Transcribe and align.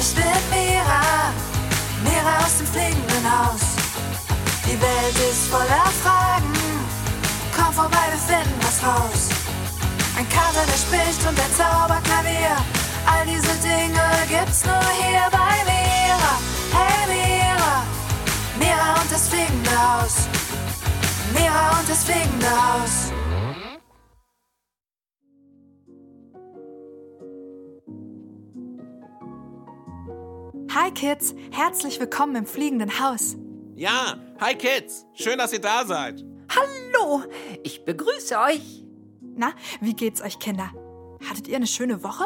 Ich 0.00 0.14
bin 0.14 0.24
Mira, 0.50 1.32
Mira 2.04 2.44
aus 2.44 2.58
dem 2.58 2.66
fliegenden 2.68 3.24
Haus. 3.26 3.62
Die 4.64 4.80
Welt 4.80 5.18
ist 5.28 5.48
voller 5.48 5.90
Fragen. 6.04 6.52
Komm 7.56 7.72
vorbei, 7.72 8.06
wir 8.12 8.36
finden 8.36 8.60
was 8.60 8.80
raus. 8.80 9.28
Ein 10.16 10.28
Kater, 10.28 10.64
der 10.66 10.78
spricht 10.78 11.26
und 11.26 11.36
der 11.36 11.50
Zauberklavier. 11.52 12.56
All 13.06 13.26
diese 13.26 13.54
Dinge 13.60 14.06
gibt's 14.28 14.64
nur 14.64 14.88
hier 15.02 15.26
bei 15.32 15.54
Mira. 15.66 16.34
Hey 16.78 17.02
Mira, 17.08 17.82
Mira 18.60 19.00
und 19.00 19.10
das 19.10 19.28
fliegende 19.28 19.70
Haus. 19.70 20.28
Mira 21.34 21.78
und 21.80 21.88
das 21.88 22.04
fliegende 22.04 22.50
Haus. 22.50 23.07
Hi 30.88 30.94
Kids, 30.94 31.34
herzlich 31.52 32.00
willkommen 32.00 32.34
im 32.34 32.46
fliegenden 32.46 32.98
Haus. 32.98 33.36
Ja, 33.74 34.16
hi 34.40 34.54
Kids. 34.54 35.04
Schön, 35.12 35.36
dass 35.36 35.52
ihr 35.52 35.60
da 35.60 35.84
seid. 35.84 36.24
Hallo, 36.48 37.24
ich 37.62 37.84
begrüße 37.84 38.38
euch. 38.38 38.86
Na, 39.20 39.52
wie 39.82 39.92
geht's 39.92 40.22
euch 40.22 40.38
Kinder? 40.38 40.70
Hattet 41.28 41.46
ihr 41.46 41.56
eine 41.56 41.66
schöne 41.66 42.02
Woche? 42.02 42.24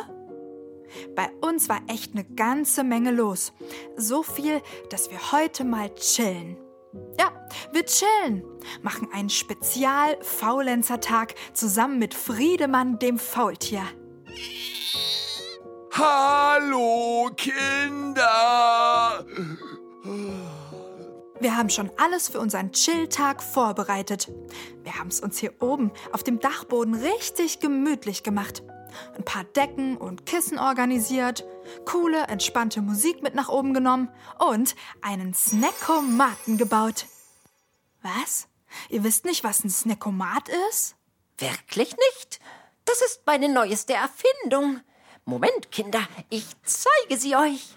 Bei 1.17 1.29
uns 1.41 1.69
war 1.69 1.81
echt 1.89 2.15
eine 2.15 2.23
ganze 2.23 2.85
Menge 2.85 3.11
los. 3.11 3.53
So 3.97 4.23
viel, 4.23 4.63
dass 4.91 5.11
wir 5.11 5.33
heute 5.33 5.65
mal 5.65 5.93
chillen. 5.97 6.57
Ja, 7.19 7.33
wir 7.73 7.85
chillen. 7.85 8.45
Machen 8.81 9.09
einen 9.13 9.31
Spezial-Faulenzer-Tag 9.31 11.35
zusammen 11.53 11.99
mit 11.99 12.15
Friedemann, 12.15 13.01
dem 13.01 13.19
Faultier. 13.19 13.83
Hallo, 15.95 17.31
Kinder! 17.37 19.27
Wir 21.39 21.57
haben 21.57 21.69
schon 21.69 21.91
alles 21.99 22.31
für 22.31 22.41
unseren 22.41 22.73
Chill-Tag 22.73 23.43
vorbereitet. 23.43 24.33
Wir 24.85 24.99
haben 24.99 25.09
es 25.09 25.21
uns 25.21 25.37
hier 25.37 25.53
oben 25.61 25.93
auf 26.13 26.23
dem 26.23 26.41
Dachboden 26.41 26.95
richtig 26.95 27.61
gemütlich 27.61 28.23
gemacht. 28.23 28.63
Ein 29.15 29.25
paar 29.25 29.45
Decken 29.45 29.99
und 29.99 30.25
Kissen 30.25 30.59
organisiert, 30.59 31.45
coole, 31.85 32.23
entspannte 32.23 32.81
Musik 32.81 33.23
mit 33.23 33.35
nach 33.35 33.51
oben 33.51 33.75
genommen 33.75 34.09
und 34.39 34.75
einen 35.03 35.35
Snackomaten 35.35 36.57
gebaut. 36.57 37.05
Was? 38.01 38.49
Ihr 38.89 39.05
wisst 39.05 39.27
nicht, 39.27 39.45
was 39.45 39.63
ein 39.63 39.69
Snackomat 39.69 40.49
ist? 40.71 40.97
Wirklich 41.37 41.95
nicht? 42.15 42.41
Das 42.87 43.03
ist 43.03 43.27
meine 43.27 43.51
neueste 43.51 43.93
Erfindung. 43.93 44.81
Moment, 45.25 45.71
Kinder, 45.71 46.07
ich 46.31 46.45
zeige 46.65 47.17
sie 47.17 47.37
euch. 47.37 47.77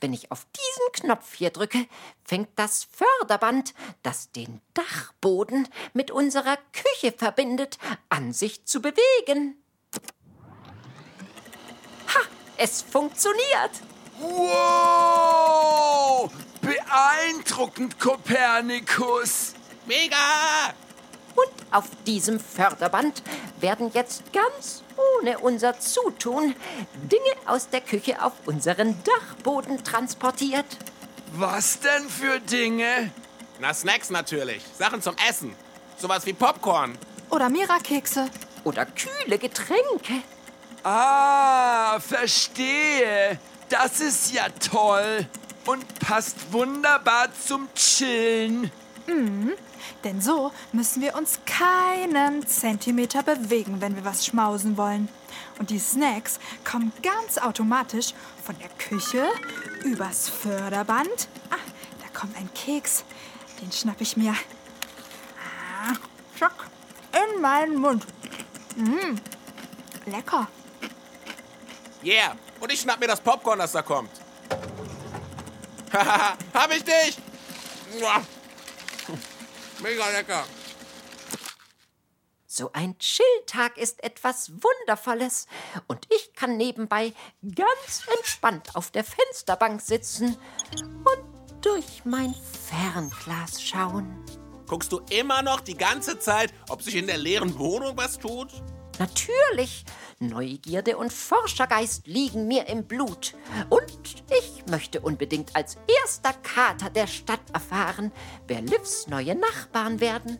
Wenn 0.00 0.14
ich 0.14 0.30
auf 0.30 0.46
diesen 0.46 0.92
Knopf 0.92 1.34
hier 1.34 1.50
drücke, 1.50 1.86
fängt 2.24 2.50
das 2.56 2.84
Förderband, 2.84 3.74
das 4.02 4.30
den 4.32 4.60
Dachboden 4.74 5.68
mit 5.92 6.10
unserer 6.10 6.58
Küche 6.72 7.12
verbindet, 7.12 7.78
an 8.08 8.32
sich 8.32 8.64
zu 8.66 8.80
bewegen. 8.80 9.62
Ha, 12.08 12.20
es 12.56 12.82
funktioniert. 12.82 13.80
Wow! 14.20 15.20
Beeindruckend, 16.60 17.98
Kopernikus! 17.98 19.54
Mega! 19.86 20.74
Und 21.34 21.50
auf 21.72 21.86
diesem 22.06 22.38
Förderband 22.38 23.22
werden 23.60 23.90
jetzt 23.92 24.22
ganz 24.32 24.82
ohne 25.20 25.38
unser 25.38 25.78
Zutun 25.80 26.54
Dinge 26.94 27.22
aus 27.46 27.68
der 27.68 27.80
Küche 27.80 28.22
auf 28.22 28.32
unseren 28.46 28.96
Dachboden 29.02 29.82
transportiert. 29.82 30.66
Was 31.32 31.80
denn 31.80 32.08
für 32.08 32.38
Dinge? 32.40 33.10
Na, 33.60 33.74
Snacks 33.74 34.10
natürlich. 34.10 34.62
Sachen 34.78 35.02
zum 35.02 35.16
Essen. 35.28 35.54
Sowas 35.96 36.26
wie 36.26 36.32
Popcorn. 36.32 36.96
Oder 37.30 37.48
Mira-Kekse? 37.48 38.28
Oder 38.64 38.86
kühle 38.86 39.38
Getränke. 39.38 40.22
Ah, 40.84 41.98
verstehe. 41.98 43.38
Das 43.68 44.00
ist 44.00 44.32
ja 44.32 44.46
toll. 44.60 45.26
Und 45.66 45.98
passt 45.98 46.52
wunderbar 46.52 47.28
zum 47.46 47.68
Chillen. 47.74 48.70
Denn 50.04 50.20
so 50.20 50.52
müssen 50.72 51.02
wir 51.02 51.14
uns 51.14 51.40
keinen 51.46 52.46
Zentimeter 52.46 53.22
bewegen, 53.22 53.80
wenn 53.80 53.96
wir 53.96 54.04
was 54.04 54.26
schmausen 54.26 54.76
wollen. 54.76 55.08
Und 55.58 55.70
die 55.70 55.78
Snacks 55.78 56.38
kommen 56.64 56.92
ganz 57.02 57.38
automatisch 57.38 58.14
von 58.42 58.56
der 58.58 58.68
Küche 58.70 59.26
übers 59.84 60.28
Förderband. 60.28 61.28
Ah, 61.50 61.56
da 62.00 62.18
kommt 62.18 62.36
ein 62.36 62.50
Keks. 62.54 63.04
Den 63.60 63.72
schnapp 63.72 64.00
ich 64.00 64.16
mir. 64.16 64.32
Ah, 64.32 65.94
zack, 66.38 66.66
in 67.12 67.40
meinen 67.40 67.76
Mund. 67.76 68.04
Mm, 68.76 69.16
lecker. 70.06 70.48
Yeah. 72.02 72.36
Und 72.60 72.72
ich 72.72 72.80
schnapp 72.80 73.00
mir 73.00 73.08
das 73.08 73.20
Popcorn, 73.20 73.58
das 73.58 73.72
da 73.72 73.82
kommt. 73.82 74.10
Haha, 75.92 76.36
hab 76.54 76.74
ich 76.74 76.84
dich! 76.84 77.16
Mega 79.84 80.08
lecker. 80.08 80.44
So 82.46 82.70
ein 82.72 82.96
Chilltag 82.98 83.76
ist 83.76 84.02
etwas 84.02 84.50
Wundervolles 84.50 85.46
und 85.88 86.06
ich 86.08 86.32
kann 86.32 86.56
nebenbei 86.56 87.12
ganz 87.54 88.00
entspannt 88.16 88.76
auf 88.76 88.90
der 88.90 89.04
Fensterbank 89.04 89.82
sitzen 89.82 90.38
und 90.80 91.64
durch 91.66 92.06
mein 92.06 92.34
Fernglas 92.66 93.60
schauen. 93.62 94.24
Guckst 94.66 94.90
du 94.90 95.02
immer 95.10 95.42
noch 95.42 95.60
die 95.60 95.76
ganze 95.76 96.18
Zeit, 96.18 96.54
ob 96.70 96.80
sich 96.80 96.94
in 96.94 97.06
der 97.06 97.18
leeren 97.18 97.58
Wohnung 97.58 97.94
was 97.94 98.18
tut? 98.18 98.48
Natürlich, 98.98 99.84
Neugierde 100.20 100.96
und 100.96 101.12
Forschergeist 101.12 102.06
liegen 102.06 102.48
mir 102.48 102.66
im 102.68 102.86
Blut. 102.86 103.34
Und 103.70 104.24
ich 104.30 104.64
möchte 104.66 105.00
unbedingt 105.00 105.54
als 105.54 105.76
erster 106.02 106.32
Kater 106.32 106.90
der 106.90 107.06
Stadt 107.06 107.42
erfahren, 107.52 108.12
wer 108.46 108.62
Livs 108.62 109.06
neue 109.06 109.34
Nachbarn 109.34 110.00
werden. 110.00 110.38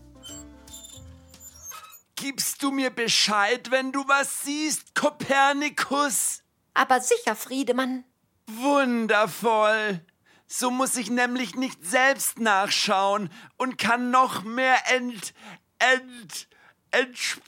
Gibst 2.17 2.63
du 2.63 2.71
mir 2.71 2.91
Bescheid, 2.91 3.71
wenn 3.71 3.93
du 3.93 4.07
was 4.09 4.43
siehst, 4.43 4.95
Kopernikus? 4.95 6.43
Aber 6.73 7.01
sicher, 7.01 7.37
Friedemann. 7.37 8.05
Wundervoll. 8.47 10.01
So 10.47 10.71
muss 10.71 10.97
ich 10.97 11.11
nämlich 11.11 11.55
nicht 11.55 11.85
selbst 11.85 12.39
nachschauen 12.39 13.31
und 13.57 13.79
kann 13.79 14.11
noch 14.11 14.45
mehr 14.45 14.77
ent, 14.95 15.35
ent, 15.79 16.49
entsp, 16.91 17.43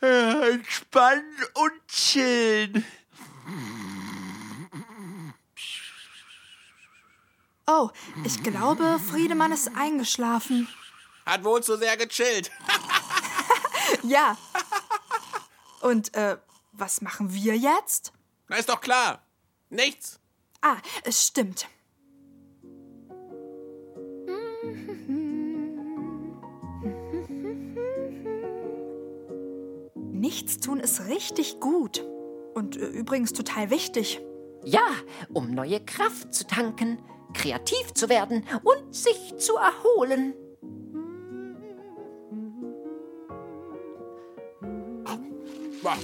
entspannen 0.00 1.36
und 1.54 1.88
chillen. 1.88 2.84
Oh, 7.66 7.90
ich 8.24 8.42
glaube, 8.42 9.00
Friedemann 9.10 9.52
ist 9.52 9.70
eingeschlafen. 9.76 10.68
Hat 11.24 11.42
wohl 11.42 11.62
zu 11.62 11.76
sehr 11.76 11.96
gechillt. 11.96 12.50
Ja. 14.02 14.36
Und 15.80 16.14
äh, 16.14 16.38
was 16.72 17.00
machen 17.00 17.32
wir 17.32 17.56
jetzt? 17.56 18.12
Na, 18.48 18.56
ist 18.56 18.68
doch 18.68 18.80
klar. 18.80 19.24
Nichts. 19.68 20.20
Ah, 20.60 20.76
es 21.04 21.26
stimmt. 21.26 21.68
Nichts 30.36 30.60
tun 30.60 30.80
ist 30.80 31.06
richtig 31.06 31.60
gut. 31.60 32.04
Und 32.52 32.76
äh, 32.76 32.84
übrigens 32.84 33.32
total 33.32 33.70
wichtig. 33.70 34.20
Ja, 34.64 34.86
um 35.32 35.50
neue 35.50 35.82
Kraft 35.82 36.34
zu 36.34 36.46
tanken, 36.46 36.98
kreativ 37.32 37.94
zu 37.94 38.10
werden 38.10 38.46
und 38.62 38.94
sich 38.94 39.34
zu 39.38 39.56
erholen. 39.56 40.34
Boah. 45.82 45.96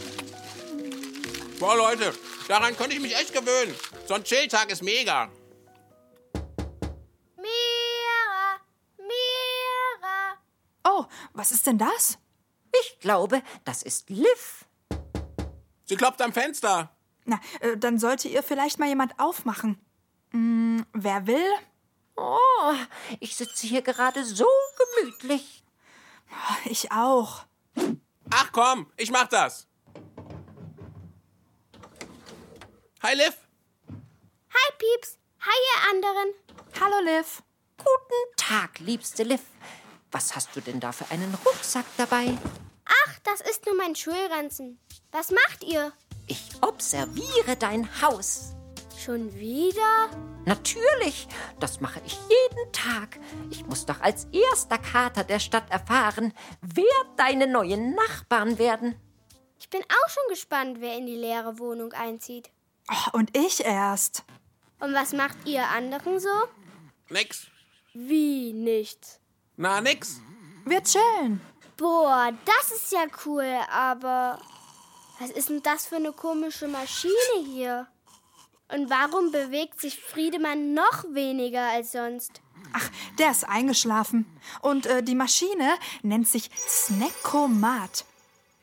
Boah, 1.61 1.77
Leute, 1.77 2.15
daran 2.49 2.75
könnte 2.75 2.97
ich 2.97 3.03
mich 3.03 3.15
echt 3.15 3.35
gewöhnen. 3.35 3.75
So 4.07 4.15
ein 4.15 4.25
Chilltag 4.25 4.73
ist 4.73 4.83
mega. 4.83 5.31
Mira, 7.37 8.61
Mira. 8.97 10.39
Oh, 10.85 11.05
was 11.35 11.53
ist 11.53 11.67
denn 11.67 11.77
das? 11.77 12.17
Ich 13.03 13.05
glaube, 13.05 13.43
das 13.65 13.83
ist 13.83 14.11
Liv. 14.11 14.65
Sie 15.87 15.97
klopft 15.97 16.23
am 16.23 16.33
Fenster. 16.33 16.95
Na, 17.25 17.41
äh, 17.59 17.77
dann 17.77 17.99
sollte 17.99 18.29
ihr 18.29 18.45
vielleicht 18.45 18.79
mal 18.79 18.89
jemand 18.89 19.19
aufmachen. 19.19 19.85
Hm, 20.31 20.87
wer 20.93 21.27
will? 21.27 21.51
Oh, 22.15 22.75
ich 23.19 23.35
sitze 23.35 23.67
hier 23.67 23.83
gerade 23.83 24.25
so 24.25 24.47
gemütlich. 24.95 25.65
Ich 26.67 26.93
auch. 26.93 27.45
Ach 28.31 28.53
komm, 28.53 28.87
ich 28.97 29.11
mach 29.11 29.27
das. 29.27 29.67
Hi, 33.03 33.17
Liv. 33.17 33.37
Pieps. 34.79 35.19
Hi, 35.41 35.51
ihr 35.51 35.91
anderen. 35.91 36.35
Hallo, 36.81 37.05
Liv. 37.05 37.43
Guten 37.79 38.37
Tag, 38.37 38.79
liebste 38.79 39.25
Liv. 39.25 39.41
Was 40.13 40.37
hast 40.37 40.55
du 40.55 40.61
denn 40.61 40.79
da 40.79 40.93
für 40.93 41.11
einen 41.11 41.35
Rucksack 41.45 41.87
dabei? 41.97 42.39
Ach, 43.13 43.19
das 43.25 43.41
ist 43.41 43.67
nur 43.67 43.77
mein 43.77 43.95
Schulranzen. 43.95 44.79
Was 45.11 45.31
macht 45.31 45.65
ihr? 45.65 45.93
Ich 46.27 46.51
observiere 46.63 47.57
dein 47.59 47.89
Haus. 48.01 48.55
Schon 49.05 49.35
wieder? 49.35 50.09
Natürlich, 50.47 51.27
das 51.59 51.81
mache 51.81 52.01
ich 52.07 52.15
jeden 52.15 52.73
Tag. 52.73 53.19
Ich 53.51 53.67
muss 53.67 53.85
doch 53.85 54.01
als 54.01 54.27
erster 54.33 54.79
Kater 54.79 55.25
der 55.25 55.41
Stadt 55.41 55.71
erfahren, 55.71 56.33
wer 56.61 56.85
deine 57.17 57.47
neuen 57.47 57.95
Nachbarn 57.95 58.59
werden. 58.59 58.95
Ich 59.59 59.69
bin 59.69 59.83
auch 59.83 60.09
schon 60.09 60.25
gespannt, 60.29 60.79
wer 60.81 60.97
in 60.97 61.07
die 61.07 61.17
leere 61.17 61.59
Wohnung 61.59 61.93
einzieht. 61.93 62.51
Oh, 62.91 63.19
und 63.19 63.37
ich 63.37 63.65
erst. 63.65 64.25
Und 64.79 64.95
was 64.95 65.13
macht 65.13 65.37
ihr 65.47 65.67
anderen 65.69 66.19
so? 66.19 66.29
Nix. 67.09 67.49
Wie 67.93 68.53
nichts? 68.53 69.21
Na, 69.57 69.81
nix. 69.81 70.21
Wir 70.65 70.83
chillen. 70.83 71.41
Boah, 71.83 72.31
das 72.45 72.71
ist 72.71 72.93
ja 72.93 73.07
cool, 73.27 73.59
aber 73.69 74.39
was 75.19 75.31
ist 75.31 75.49
denn 75.49 75.65
das 75.65 75.85
für 75.85 75.97
eine 75.97 76.13
komische 76.13 76.69
Maschine 76.69 77.45
hier? 77.45 77.89
Und 78.69 78.89
warum 78.89 79.33
bewegt 79.33 79.81
sich 79.81 80.01
Friedemann 80.01 80.75
noch 80.75 81.03
weniger 81.13 81.71
als 81.71 81.91
sonst? 81.91 82.41
Ach, 82.73 82.89
der 83.19 83.33
ist 83.33 83.49
eingeschlafen. 83.49 84.27
Und 84.61 84.87
äh, 84.87 85.03
die 85.03 85.17
Maschine 85.17 85.75
nennt 86.03 86.29
sich 86.29 86.51
Snackomat. 86.69 88.05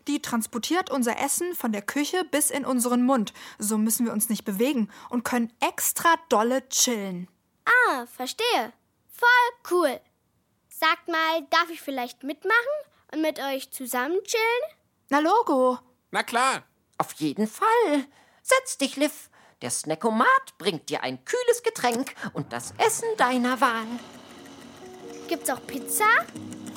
Die 0.08 0.22
transportiert 0.22 0.90
unser 0.90 1.20
Essen 1.20 1.56
von 1.56 1.74
der 1.74 1.82
Küche 1.82 2.24
bis 2.24 2.50
in 2.50 2.66
unseren 2.66 3.04
Mund. 3.04 3.34
So 3.58 3.78
müssen 3.78 4.06
wir 4.06 4.14
uns 4.14 4.30
nicht 4.30 4.46
bewegen 4.46 4.90
und 5.10 5.26
können 5.26 5.52
extra 5.60 6.16
dolle 6.30 6.70
chillen. 6.70 7.28
Ah, 7.66 8.06
verstehe. 8.06 8.72
Voll 9.12 9.72
cool. 9.72 10.00
Sagt 10.70 11.10
mal, 11.10 11.46
darf 11.50 11.70
ich 11.70 11.82
vielleicht 11.82 12.24
mitmachen 12.24 12.56
und 13.12 13.22
mit 13.22 13.40
euch 13.40 13.72
zusammen 13.72 14.18
chillen? 14.24 14.76
Na, 15.10 15.20
Logo. 15.20 15.80
Na 16.12 16.24
klar. 16.24 16.64
Auf 16.98 17.14
jeden 17.14 17.48
Fall. 17.48 18.06
Setz 18.42 18.78
dich, 18.78 18.96
Liv. 18.98 19.30
Der 19.62 19.70
Snackomat 19.70 20.58
bringt 20.58 20.90
dir 20.90 21.04
ein 21.04 21.24
kühles 21.26 21.64
Getränk 21.64 22.14
und 22.34 22.54
das 22.54 22.74
Essen 22.78 23.08
deiner 23.18 23.60
Wahl. 23.62 23.86
Gibt's 25.28 25.50
auch 25.50 25.66
Pizza? 25.66 26.06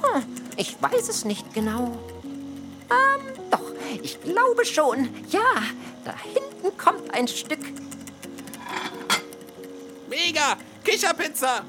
Hm, 0.02 0.24
ich 0.56 0.80
weiß 0.80 1.08
es 1.08 1.24
nicht 1.24 1.54
genau. 1.54 1.98
Ähm, 2.90 3.50
doch, 3.50 3.72
ich 4.02 4.20
glaube 4.20 4.64
schon. 4.64 5.08
Ja, 5.28 5.62
da 6.04 6.14
hinten 6.18 6.76
kommt 6.76 7.12
ein 7.14 7.28
Stück. 7.28 7.60
Mega. 10.08 10.56
Kicherpizza. 10.84 11.64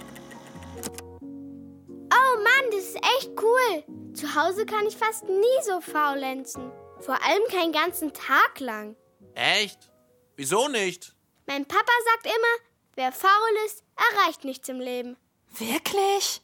Oh 1.22 2.38
Mann, 2.38 2.72
das 2.72 2.80
ist 2.86 2.96
echt 2.96 3.32
cool. 3.42 4.03
Zu 4.16 4.36
Hause 4.36 4.66
kann 4.66 4.86
ich 4.86 4.96
fast 4.96 5.24
nie 5.24 5.64
so 5.64 5.82
faulenzen. 5.82 6.72
Vor 7.00 7.22
allem 7.24 7.44
keinen 7.50 7.72
ganzen 7.74 8.14
Tag 8.14 8.60
lang. 8.60 8.96
Echt? 9.34 9.90
Wieso 10.36 10.68
nicht? 10.68 11.16
Mein 11.46 11.66
Papa 11.66 11.92
sagt 12.14 12.26
immer, 12.28 12.70
wer 12.96 13.12
faul 13.12 13.56
ist, 13.66 13.84
erreicht 13.96 14.44
nichts 14.46 14.70
im 14.70 14.80
Leben. 14.80 15.18
Wirklich? 15.58 16.42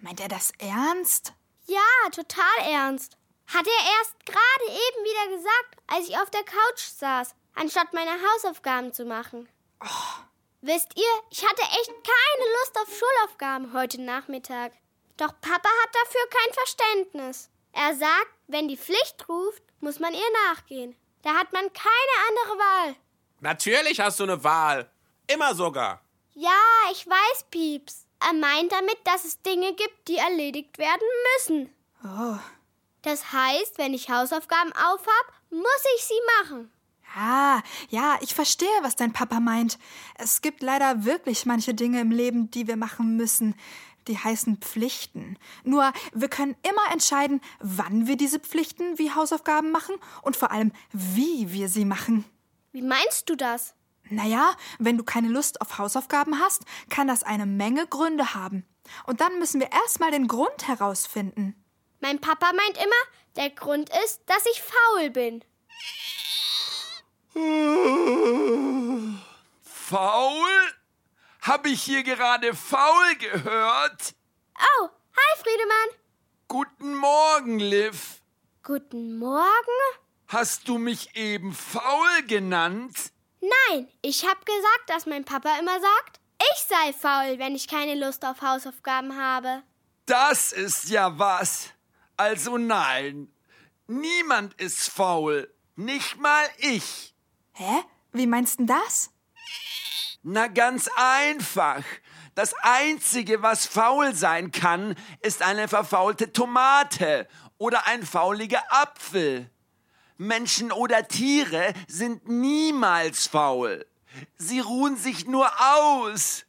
Meint 0.00 0.20
er 0.20 0.28
das 0.28 0.52
ernst? 0.58 1.32
Ja, 1.66 2.10
total 2.10 2.68
ernst. 2.68 3.16
Hat 3.46 3.66
er 3.66 3.98
erst 3.98 4.26
gerade 4.26 4.66
eben 4.68 5.04
wieder 5.04 5.36
gesagt, 5.36 5.76
als 5.86 6.08
ich 6.08 6.18
auf 6.18 6.30
der 6.30 6.44
Couch 6.44 6.80
saß, 6.98 7.34
anstatt 7.54 7.92
meine 7.92 8.10
Hausaufgaben 8.10 8.92
zu 8.92 9.04
machen. 9.04 9.48
Wisst 10.60 10.92
ihr, 10.96 11.22
ich 11.30 11.44
hatte 11.46 11.62
echt 11.62 11.88
keine 11.90 12.50
Lust 12.60 12.78
auf 12.78 12.98
Schulaufgaben 12.98 13.72
heute 13.72 14.00
Nachmittag. 14.02 14.72
Doch 15.16 15.32
Papa 15.40 15.68
hat 15.68 15.94
dafür 15.94 16.20
kein 16.30 16.54
Verständnis. 16.54 17.50
Er 17.72 17.94
sagt, 17.96 18.30
wenn 18.46 18.68
die 18.68 18.76
Pflicht 18.76 19.28
ruft, 19.28 19.62
muss 19.80 20.00
man 20.00 20.12
ihr 20.12 20.20
nachgehen. 20.48 20.96
Da 21.22 21.34
hat 21.34 21.52
man 21.52 21.72
keine 21.72 22.16
andere 22.28 22.58
Wahl. 22.58 22.96
Natürlich 23.40 24.00
hast 24.00 24.20
du 24.20 24.24
eine 24.24 24.42
Wahl. 24.42 24.90
Immer 25.26 25.54
sogar. 25.54 26.00
Ja, 26.34 26.50
ich 26.92 27.06
weiß, 27.06 27.46
Pieps. 27.50 28.06
Er 28.20 28.32
meint 28.32 28.72
damit, 28.72 28.98
dass 29.04 29.24
es 29.24 29.40
Dinge 29.42 29.74
gibt, 29.74 30.08
die 30.08 30.16
erledigt 30.16 30.78
werden 30.78 31.06
müssen. 31.36 31.74
Oh. 32.04 32.38
Das 33.02 33.32
heißt, 33.32 33.78
wenn 33.78 33.94
ich 33.94 34.10
Hausaufgaben 34.10 34.72
aufhab, 34.72 35.32
muss 35.50 35.84
ich 35.96 36.04
sie 36.04 36.20
machen. 36.40 36.70
Ja, 37.16 37.62
ja, 37.90 38.18
ich 38.22 38.34
verstehe, 38.34 38.68
was 38.82 38.96
dein 38.96 39.12
Papa 39.12 39.40
meint. 39.40 39.78
Es 40.18 40.42
gibt 40.42 40.62
leider 40.62 41.04
wirklich 41.04 41.46
manche 41.46 41.74
Dinge 41.74 42.00
im 42.00 42.10
Leben, 42.10 42.50
die 42.50 42.66
wir 42.66 42.76
machen 42.76 43.16
müssen. 43.16 43.54
Die 44.08 44.18
heißen 44.18 44.58
Pflichten. 44.58 45.38
Nur, 45.62 45.92
wir 46.12 46.28
können 46.28 46.56
immer 46.62 46.92
entscheiden, 46.92 47.40
wann 47.60 48.06
wir 48.06 48.16
diese 48.16 48.38
Pflichten 48.38 48.98
wie 48.98 49.12
Hausaufgaben 49.12 49.70
machen 49.70 49.94
und 50.22 50.36
vor 50.36 50.50
allem, 50.50 50.72
wie 50.92 51.52
wir 51.52 51.68
sie 51.68 51.84
machen. 51.84 52.24
Wie 52.72 52.82
meinst 52.82 53.30
du 53.30 53.36
das? 53.36 53.74
Naja, 54.10 54.54
wenn 54.78 54.98
du 54.98 55.04
keine 55.04 55.28
Lust 55.28 55.60
auf 55.60 55.78
Hausaufgaben 55.78 56.38
hast, 56.40 56.64
kann 56.90 57.08
das 57.08 57.22
eine 57.22 57.46
Menge 57.46 57.86
Gründe 57.86 58.34
haben. 58.34 58.66
Und 59.06 59.20
dann 59.20 59.38
müssen 59.38 59.60
wir 59.60 59.72
erstmal 59.72 60.10
den 60.10 60.28
Grund 60.28 60.68
herausfinden. 60.68 61.54
Mein 62.00 62.20
Papa 62.20 62.52
meint 62.52 62.76
immer, 62.76 62.92
der 63.36 63.50
Grund 63.50 63.90
ist, 64.04 64.20
dass 64.26 64.44
ich 64.46 64.62
faul 64.62 65.10
bin. 65.10 65.42
Faul? 69.62 70.50
Hab 71.44 71.66
ich 71.66 71.82
hier 71.82 72.02
gerade 72.04 72.54
faul 72.54 73.16
gehört? 73.16 74.14
Oh, 74.56 74.88
hi 74.88 75.42
Friedemann. 75.42 76.00
Guten 76.48 76.94
Morgen, 76.94 77.58
Liv. 77.58 78.22
Guten 78.62 79.18
Morgen? 79.18 79.78
Hast 80.28 80.66
du 80.68 80.78
mich 80.78 81.14
eben 81.16 81.52
faul 81.52 82.22
genannt? 82.26 83.12
Nein, 83.42 83.88
ich 84.00 84.26
hab 84.26 84.46
gesagt, 84.46 84.84
dass 84.86 85.04
mein 85.04 85.26
Papa 85.26 85.58
immer 85.58 85.78
sagt, 85.78 86.18
ich 86.38 86.62
sei 86.66 86.94
faul, 86.94 87.38
wenn 87.38 87.54
ich 87.54 87.68
keine 87.68 87.94
Lust 87.94 88.24
auf 88.24 88.40
Hausaufgaben 88.40 89.14
habe. 89.14 89.62
Das 90.06 90.50
ist 90.50 90.88
ja 90.88 91.18
was. 91.18 91.68
Also 92.16 92.56
nein, 92.56 93.30
niemand 93.86 94.54
ist 94.54 94.88
faul. 94.88 95.52
Nicht 95.76 96.16
mal 96.16 96.46
ich. 96.56 97.14
Hä? 97.52 97.84
Wie 98.12 98.26
meinst 98.26 98.60
du 98.60 98.64
das? 98.64 99.10
Na 100.26 100.46
ganz 100.46 100.88
einfach. 100.96 101.84
Das 102.34 102.54
Einzige, 102.62 103.42
was 103.42 103.66
faul 103.66 104.14
sein 104.14 104.52
kann, 104.52 104.96
ist 105.20 105.42
eine 105.42 105.68
verfaulte 105.68 106.32
Tomate 106.32 107.28
oder 107.58 107.86
ein 107.86 108.04
fauliger 108.06 108.62
Apfel. 108.70 109.50
Menschen 110.16 110.72
oder 110.72 111.06
Tiere 111.06 111.74
sind 111.88 112.26
niemals 112.26 113.26
faul. 113.26 113.84
Sie 114.38 114.60
ruhen 114.60 114.96
sich 114.96 115.26
nur 115.26 115.50
aus. 115.60 116.46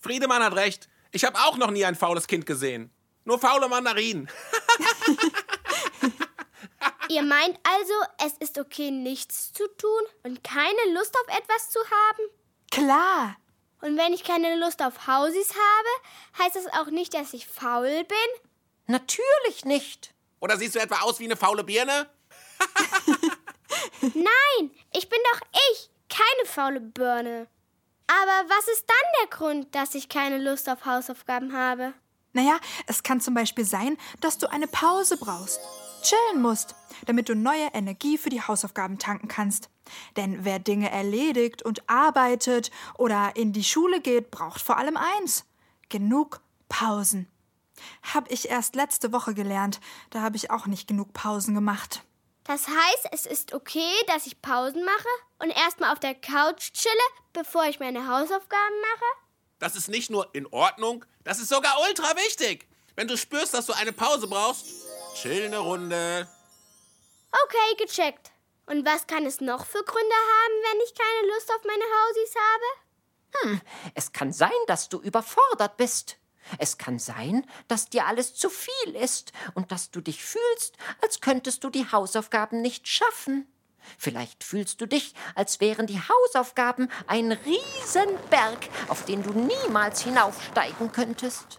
Friedemann 0.00 0.42
hat 0.42 0.54
recht. 0.54 0.88
Ich 1.10 1.26
habe 1.26 1.38
auch 1.40 1.58
noch 1.58 1.70
nie 1.70 1.84
ein 1.84 1.94
faules 1.94 2.26
Kind 2.26 2.46
gesehen. 2.46 2.90
Nur 3.24 3.38
faule 3.38 3.68
Mandarinen. 3.68 4.30
Ihr 7.12 7.22
meint 7.22 7.58
also, 7.62 7.92
es 8.26 8.38
ist 8.38 8.58
okay, 8.58 8.90
nichts 8.90 9.52
zu 9.52 9.68
tun 9.76 10.00
und 10.22 10.42
keine 10.42 10.94
Lust 10.94 11.14
auf 11.14 11.36
etwas 11.36 11.68
zu 11.68 11.78
haben? 11.78 12.30
Klar. 12.70 13.36
Und 13.82 13.98
wenn 13.98 14.14
ich 14.14 14.24
keine 14.24 14.56
Lust 14.56 14.82
auf 14.82 15.06
Hausis 15.06 15.50
habe, 15.50 16.42
heißt 16.42 16.56
das 16.56 16.72
auch 16.72 16.86
nicht, 16.86 17.12
dass 17.12 17.34
ich 17.34 17.46
faul 17.46 18.04
bin? 18.04 18.16
Natürlich 18.86 19.66
nicht. 19.66 20.14
Oder 20.40 20.56
siehst 20.56 20.74
du 20.74 20.78
etwa 20.78 21.02
aus 21.02 21.20
wie 21.20 21.26
eine 21.26 21.36
faule 21.36 21.64
Birne? 21.64 22.08
Nein, 24.00 24.70
ich 24.94 25.10
bin 25.10 25.18
doch 25.32 25.40
ich, 25.70 25.90
keine 26.08 26.46
faule 26.46 26.80
Birne. 26.80 27.46
Aber 28.06 28.48
was 28.48 28.68
ist 28.68 28.86
dann 28.88 29.12
der 29.20 29.36
Grund, 29.36 29.74
dass 29.74 29.94
ich 29.94 30.08
keine 30.08 30.38
Lust 30.38 30.66
auf 30.66 30.86
Hausaufgaben 30.86 31.52
habe? 31.52 31.92
Naja, 32.32 32.58
es 32.86 33.02
kann 33.02 33.20
zum 33.20 33.34
Beispiel 33.34 33.66
sein, 33.66 33.98
dass 34.20 34.38
du 34.38 34.50
eine 34.50 34.66
Pause 34.66 35.18
brauchst. 35.18 35.60
Chillen 36.02 36.42
musst, 36.42 36.74
damit 37.06 37.28
du 37.28 37.34
neue 37.34 37.68
Energie 37.72 38.18
für 38.18 38.30
die 38.30 38.42
Hausaufgaben 38.42 38.98
tanken 38.98 39.28
kannst. 39.28 39.70
Denn 40.16 40.44
wer 40.44 40.58
Dinge 40.58 40.90
erledigt 40.90 41.62
und 41.62 41.88
arbeitet 41.88 42.70
oder 42.98 43.32
in 43.34 43.52
die 43.52 43.64
Schule 43.64 44.00
geht, 44.00 44.30
braucht 44.30 44.60
vor 44.60 44.76
allem 44.76 44.96
eins: 44.96 45.44
genug 45.88 46.40
Pausen. 46.68 47.28
Hab 48.14 48.30
ich 48.30 48.48
erst 48.48 48.76
letzte 48.76 49.12
Woche 49.12 49.34
gelernt. 49.34 49.80
Da 50.10 50.20
habe 50.20 50.36
ich 50.36 50.50
auch 50.50 50.66
nicht 50.66 50.86
genug 50.86 51.12
Pausen 51.12 51.54
gemacht. 51.54 52.02
Das 52.44 52.66
heißt, 52.66 53.08
es 53.12 53.26
ist 53.26 53.54
okay, 53.54 53.92
dass 54.08 54.26
ich 54.26 54.42
Pausen 54.42 54.84
mache 54.84 55.08
und 55.38 55.50
erstmal 55.50 55.92
auf 55.92 56.00
der 56.00 56.14
Couch 56.14 56.72
chille, 56.72 56.94
bevor 57.32 57.64
ich 57.66 57.78
meine 57.78 58.08
Hausaufgaben 58.08 58.80
mache? 58.80 59.04
Das 59.60 59.76
ist 59.76 59.88
nicht 59.88 60.10
nur 60.10 60.34
in 60.34 60.46
Ordnung, 60.46 61.04
das 61.22 61.38
ist 61.38 61.50
sogar 61.50 61.76
ultra 61.88 62.16
wichtig. 62.16 62.66
Wenn 62.96 63.06
du 63.06 63.16
spürst, 63.16 63.54
dass 63.54 63.66
du 63.66 63.72
eine 63.72 63.92
Pause 63.92 64.26
brauchst, 64.26 64.66
chill 65.14 65.46
eine 65.46 65.58
Runde. 65.58 66.28
Okay, 67.30 67.84
gecheckt. 67.84 68.30
Und 68.66 68.86
was 68.86 69.06
kann 69.06 69.26
es 69.26 69.40
noch 69.40 69.66
für 69.66 69.82
Gründe 69.82 70.14
haben, 70.14 70.54
wenn 70.70 70.80
ich 70.84 70.94
keine 70.94 71.34
Lust 71.34 71.50
auf 71.50 71.64
meine 71.64 71.84
Hausis 71.84 72.34
habe? 72.36 73.60
Es 73.94 74.12
kann 74.12 74.32
sein, 74.32 74.50
dass 74.66 74.88
du 74.88 75.00
überfordert 75.00 75.76
bist. 75.76 76.18
Es 76.58 76.76
kann 76.76 76.98
sein, 76.98 77.46
dass 77.68 77.88
dir 77.88 78.06
alles 78.06 78.34
zu 78.34 78.50
viel 78.50 78.96
ist 78.96 79.32
und 79.54 79.72
dass 79.72 79.90
du 79.90 80.00
dich 80.00 80.24
fühlst, 80.24 80.76
als 81.00 81.20
könntest 81.20 81.64
du 81.64 81.70
die 81.70 81.90
Hausaufgaben 81.90 82.60
nicht 82.60 82.88
schaffen. 82.88 83.48
Vielleicht 83.98 84.44
fühlst 84.44 84.80
du 84.80 84.86
dich, 84.86 85.14
als 85.34 85.60
wären 85.60 85.86
die 85.86 86.00
Hausaufgaben 86.00 86.90
ein 87.06 87.32
Riesenberg, 87.32 88.68
auf 88.88 89.04
den 89.04 89.22
du 89.22 89.32
niemals 89.32 90.02
hinaufsteigen 90.02 90.92
könntest. 90.92 91.58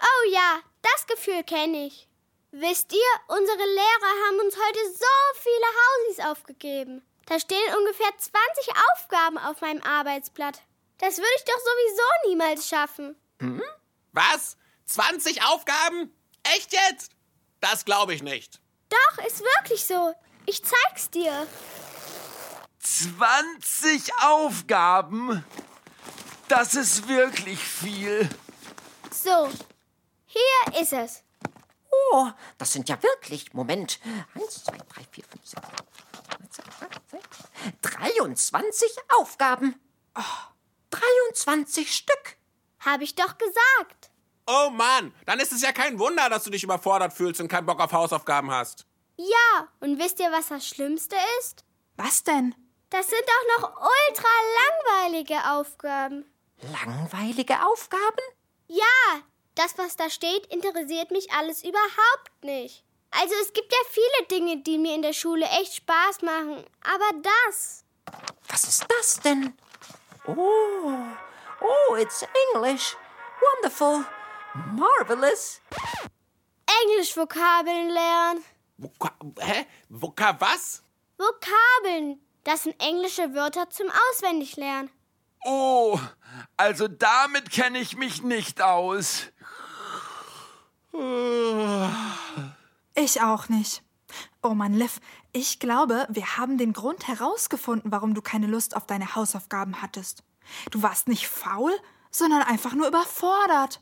Oh 0.00 0.30
ja, 0.30 0.60
das 0.82 1.06
Gefühl 1.06 1.42
kenne 1.44 1.86
ich. 1.86 2.08
Wisst 2.58 2.90
ihr, 2.90 2.98
unsere 3.36 3.58
Lehrer 3.58 4.12
haben 4.26 4.40
uns 4.40 4.56
heute 4.56 4.78
so 4.90 5.40
viele 5.42 5.66
Hausis 5.76 6.24
aufgegeben. 6.24 7.02
Da 7.26 7.38
stehen 7.38 7.74
ungefähr 7.76 8.08
20 8.16 8.72
Aufgaben 8.94 9.36
auf 9.36 9.60
meinem 9.60 9.82
Arbeitsblatt. 9.82 10.62
Das 10.96 11.18
würde 11.18 11.28
ich 11.36 11.44
doch 11.44 11.58
sowieso 11.58 12.28
niemals 12.30 12.66
schaffen. 12.66 13.14
Was? 14.12 14.56
20 14.86 15.44
Aufgaben? 15.44 16.10
Echt 16.44 16.72
jetzt? 16.72 17.12
Das 17.60 17.84
glaube 17.84 18.14
ich 18.14 18.22
nicht. 18.22 18.58
Doch, 18.88 19.26
ist 19.26 19.42
wirklich 19.58 19.84
so. 19.84 20.14
Ich 20.46 20.64
zeig's 20.64 21.10
dir. 21.10 21.46
20 22.78 24.14
Aufgaben? 24.22 25.44
Das 26.48 26.74
ist 26.74 27.06
wirklich 27.06 27.58
viel. 27.58 28.26
So, 29.10 29.50
hier 30.24 30.80
ist 30.80 30.94
es. 30.94 31.25
Oh, 32.12 32.28
das 32.58 32.72
sind 32.72 32.88
ja 32.88 33.02
wirklich. 33.02 33.52
Moment. 33.54 34.00
Eins, 34.34 34.64
zwei, 34.64 34.76
drei, 34.76 35.04
vier, 35.10 35.24
fünf, 35.24 35.44
sechs. 35.46 35.66
sechs, 37.10 37.38
23 37.82 38.96
Aufgaben. 39.18 39.80
Oh, 40.16 40.20
23 40.90 41.94
Stück. 41.94 42.36
Habe 42.80 43.04
ich 43.04 43.14
doch 43.14 43.36
gesagt. 43.38 44.10
Oh 44.46 44.70
Mann, 44.70 45.12
dann 45.24 45.40
ist 45.40 45.52
es 45.52 45.62
ja 45.62 45.72
kein 45.72 45.98
Wunder, 45.98 46.28
dass 46.30 46.44
du 46.44 46.50
dich 46.50 46.62
überfordert 46.62 47.12
fühlst 47.12 47.40
und 47.40 47.48
keinen 47.48 47.66
Bock 47.66 47.80
auf 47.80 47.92
Hausaufgaben 47.92 48.50
hast. 48.50 48.86
Ja, 49.16 49.68
und 49.80 49.98
wisst 49.98 50.20
ihr, 50.20 50.30
was 50.30 50.48
das 50.48 50.66
Schlimmste 50.66 51.16
ist? 51.40 51.64
Was 51.96 52.22
denn? 52.22 52.54
Das 52.90 53.08
sind 53.08 53.24
auch 53.24 53.60
noch 53.60 53.70
ultra 53.80 54.28
langweilige 55.00 55.36
Aufgaben. 55.50 56.24
Langweilige 56.60 57.66
Aufgaben? 57.66 58.22
Ja, 58.68 58.84
das, 59.58 59.76
was 59.78 59.96
da 59.96 60.08
steht, 60.10 60.46
interessiert 60.46 61.10
mich 61.10 61.32
alles 61.32 61.62
überhaupt 61.62 62.42
nicht. 62.42 62.84
Also 63.10 63.34
es 63.42 63.52
gibt 63.52 63.72
ja 63.72 63.78
viele 63.90 64.26
Dinge, 64.30 64.62
die 64.62 64.78
mir 64.78 64.94
in 64.94 65.02
der 65.02 65.12
Schule 65.12 65.46
echt 65.46 65.74
Spaß 65.76 66.22
machen. 66.22 66.64
Aber 66.82 67.10
das. 67.22 67.84
Was 68.48 68.64
ist 68.64 68.86
das 68.88 69.20
denn? 69.20 69.56
Oh, 70.26 70.92
oh, 71.60 71.96
it's 71.96 72.24
English. 72.52 72.96
Wonderful. 73.40 74.04
Marvelous. 74.72 75.60
Englisch-Vokabeln 76.82 77.90
lernen. 77.90 78.44
Voka 78.78 79.12
hä? 79.38 79.66
Voka 79.88 80.36
was? 80.40 80.82
Vokabeln. 81.18 82.20
Das 82.44 82.64
sind 82.64 82.80
englische 82.82 83.34
Wörter 83.34 83.70
zum 83.70 83.90
Auswendiglernen. 83.90 84.90
Oh, 85.48 86.00
also 86.56 86.88
damit 86.88 87.52
kenne 87.52 87.78
ich 87.78 87.96
mich 87.96 88.20
nicht 88.24 88.60
aus. 88.60 89.26
Ich 92.96 93.22
auch 93.22 93.48
nicht. 93.48 93.84
Oh 94.42 94.54
Mann, 94.54 94.74
Liv, 94.74 94.98
ich 95.32 95.60
glaube, 95.60 96.04
wir 96.10 96.36
haben 96.36 96.58
den 96.58 96.72
Grund 96.72 97.06
herausgefunden, 97.06 97.92
warum 97.92 98.12
du 98.12 98.22
keine 98.22 98.48
Lust 98.48 98.74
auf 98.74 98.86
deine 98.86 99.14
Hausaufgaben 99.14 99.82
hattest. 99.82 100.24
Du 100.72 100.82
warst 100.82 101.06
nicht 101.06 101.28
faul, 101.28 101.72
sondern 102.10 102.42
einfach 102.42 102.72
nur 102.72 102.88
überfordert. 102.88 103.80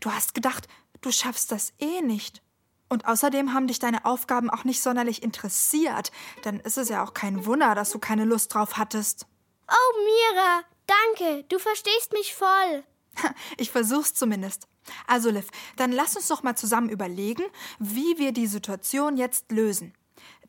Du 0.00 0.10
hast 0.10 0.32
gedacht, 0.32 0.66
du 1.02 1.12
schaffst 1.12 1.52
das 1.52 1.74
eh 1.78 2.00
nicht. 2.00 2.42
Und 2.88 3.04
außerdem 3.04 3.52
haben 3.52 3.66
dich 3.66 3.80
deine 3.80 4.06
Aufgaben 4.06 4.48
auch 4.48 4.64
nicht 4.64 4.80
sonderlich 4.80 5.22
interessiert. 5.22 6.10
Dann 6.42 6.58
ist 6.60 6.78
es 6.78 6.88
ja 6.88 7.04
auch 7.04 7.12
kein 7.12 7.44
Wunder, 7.44 7.74
dass 7.74 7.90
du 7.90 7.98
keine 7.98 8.24
Lust 8.24 8.54
drauf 8.54 8.78
hattest. 8.78 9.26
Oh, 9.68 9.98
Mira, 10.04 10.62
danke. 11.16 11.44
Du 11.44 11.58
verstehst 11.58 12.12
mich 12.12 12.34
voll. 12.34 12.84
Ich 13.58 13.70
versuch's 13.70 14.14
zumindest. 14.14 14.66
Also, 15.06 15.30
Liv, 15.30 15.46
dann 15.76 15.92
lass 15.92 16.16
uns 16.16 16.28
doch 16.28 16.42
mal 16.42 16.56
zusammen 16.56 16.88
überlegen, 16.88 17.44
wie 17.78 18.18
wir 18.18 18.32
die 18.32 18.46
Situation 18.46 19.16
jetzt 19.16 19.50
lösen. 19.52 19.94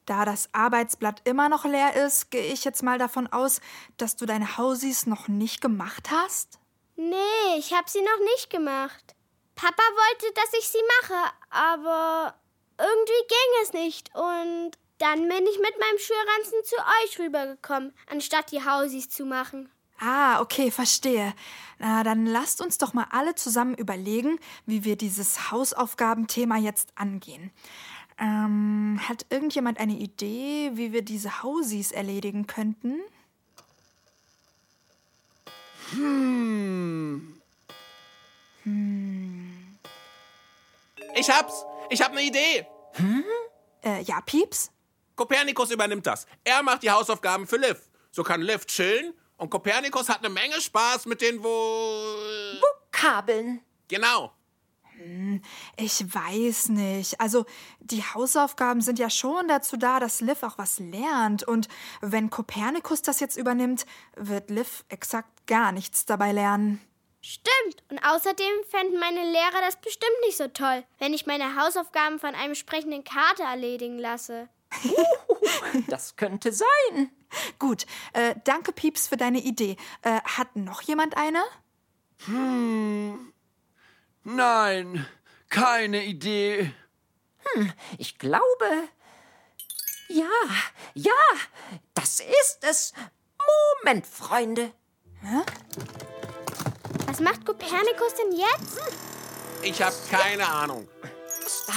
Da 0.06 0.26
das 0.26 0.50
Arbeitsblatt 0.54 1.22
immer 1.24 1.50
noch 1.50 1.66
leer 1.66 1.96
ist, 2.06 2.30
gehe 2.32 2.52
ich 2.52 2.66
jetzt 2.66 2.84
mal 2.84 2.98
davon 2.98 3.28
aus, 3.28 3.62
dass 3.98 4.16
du 4.16 4.26
deine 4.26 4.58
Hausis 4.58 5.06
noch 5.06 5.28
nicht 5.28 5.62
gemacht 5.62 6.10
hast? 6.12 6.60
Nee, 6.96 7.58
ich 7.58 7.74
hab 7.74 7.90
sie 7.90 8.02
noch 8.02 8.20
nicht 8.34 8.50
gemacht. 8.50 9.16
Papa 9.56 9.84
wollte, 9.84 10.34
dass 10.34 10.54
ich 10.60 10.68
sie 10.68 10.82
mache, 11.02 11.32
aber 11.50 12.36
irgendwie 12.78 13.28
ging 13.28 13.62
es 13.62 13.74
nicht. 13.74 14.10
Und 14.16 14.72
dann 14.98 15.28
bin 15.28 15.48
ich 15.48 15.60
mit 15.60 15.80
meinem 15.80 16.00
Schulranzen 16.00 16.64
zu 16.66 16.76
euch 17.04 17.20
rübergekommen, 17.20 17.94
anstatt 18.10 18.52
die 18.52 18.64
Hausis 18.66 19.10
zu 19.10 19.26
machen. 19.26 19.72
Ah, 20.06 20.42
okay, 20.42 20.70
verstehe. 20.70 21.34
Na, 21.80 22.04
dann 22.04 22.26
lasst 22.26 22.60
uns 22.60 22.78
doch 22.78 22.94
mal 22.94 23.08
alle 23.12 23.36
zusammen 23.36 23.74
überlegen, 23.74 24.38
wie 24.66 24.84
wir 24.84 24.98
dieses 24.98 25.50
Hausaufgabenthema 25.50 26.58
jetzt 26.58 26.90
angehen. 26.96 27.52
Ähm, 28.18 29.00
hat 29.08 29.26
irgendjemand 29.30 29.80
eine 29.80 29.94
Idee, 29.94 30.72
wie 30.74 30.92
wir 30.92 31.04
diese 31.04 31.42
Hausis 31.42 31.94
erledigen 31.94 32.48
könnten? 32.48 33.00
Ich 41.16 41.30
hab's. 41.30 41.64
Ich 41.90 42.02
hab 42.02 42.12
eine 42.12 42.24
Idee. 42.24 42.68
Äh, 43.86 44.02
ja, 44.04 44.20
Pieps? 44.20 44.70
Kopernikus 45.16 45.72
übernimmt 45.72 46.06
das. 46.06 46.28
Er 46.44 46.62
macht 46.62 46.84
die 46.84 46.92
Hausaufgaben 46.92 47.48
für 47.48 47.58
Liv. 47.58 47.78
So 48.12 48.24
kann 48.24 48.42
Liv 48.42 48.66
chillen 48.66 49.14
und 49.44 49.50
Kopernikus 49.50 50.08
hat 50.08 50.20
eine 50.20 50.34
Menge 50.34 50.60
Spaß 50.62 51.06
mit 51.06 51.22
den 51.22 51.44
wo... 51.44 52.06
Kabeln. 52.92 53.62
Genau. 53.90 54.32
Ich 55.76 56.14
weiß 56.16 56.70
nicht. 56.70 57.20
Also, 57.20 57.46
die 57.82 58.02
Hausaufgaben 58.02 58.80
sind 58.80 59.00
ja 59.00 59.10
schon 59.10 59.50
dazu 59.50 59.76
da, 59.76 60.00
dass 60.00 60.22
Liv 60.22 60.44
auch 60.44 60.58
was 60.58 60.80
lernt. 60.80 61.44
Und 61.44 61.68
wenn 62.00 62.30
Kopernikus 62.30 63.02
das 63.02 63.20
jetzt 63.20 63.36
übernimmt, 63.36 63.86
wird 64.16 64.50
Liv 64.50 64.86
exakt 64.88 65.46
gar 65.46 65.74
nichts 65.74 66.06
dabei 66.06 66.32
lernen. 66.32 66.80
Stimmt. 67.22 67.84
Und 67.90 68.00
außerdem 68.00 68.54
fänden 68.70 68.98
meine 68.98 69.30
Lehrer 69.30 69.60
das 69.60 69.76
bestimmt 69.76 70.22
nicht 70.26 70.38
so 70.38 70.48
toll, 70.48 70.86
wenn 71.00 71.14
ich 71.14 71.26
meine 71.26 71.62
Hausaufgaben 71.62 72.18
von 72.18 72.34
einem 72.34 72.56
sprechenden 72.56 73.04
Kater 73.04 73.44
erledigen 73.44 74.00
lasse. 74.00 74.48
Das 75.88 76.16
könnte 76.16 76.52
sein. 76.52 77.12
Gut, 77.60 77.86
äh, 78.14 78.36
danke 78.44 78.72
Pieps 78.72 79.08
für 79.08 79.18
deine 79.18 79.40
Idee. 79.40 79.78
Äh, 80.02 80.22
hat 80.22 80.56
noch 80.56 80.82
jemand 80.82 81.18
eine? 81.18 81.44
Nein, 84.24 85.06
keine 85.50 86.06
Idee. 86.06 86.74
Ich 87.98 88.18
glaube. 88.18 88.66
Ja, 90.08 90.30
ja, 90.94 91.12
das 91.94 92.20
ist 92.20 92.60
es. 92.62 92.94
Moment, 93.84 94.06
Freunde. 94.06 94.72
Was 97.08 97.20
macht 97.20 97.46
Kopernikus 97.46 98.14
denn 98.16 98.32
jetzt? 98.32 98.80
Ich 99.64 99.82
hab 99.82 99.94
keine 100.10 100.48
Ahnung. 100.48 100.88